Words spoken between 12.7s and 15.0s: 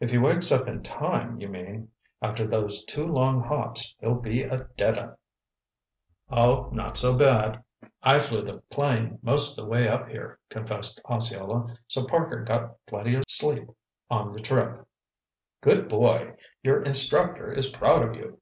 plenty of sleep on the trip."